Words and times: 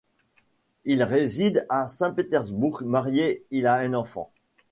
Il 0.83 1.03
réside 1.03 1.67
à 1.69 1.87
Saint-Pétersbourg, 1.87 2.81
marié 2.83 3.45
il 3.51 3.67
a 3.67 3.75
un 3.75 3.93
enfant. 3.93 4.31